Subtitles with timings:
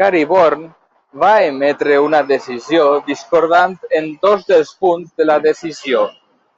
[0.00, 0.64] Gary Born
[1.22, 6.06] va emetre una decisió discordant en dos dels punts de la decisió.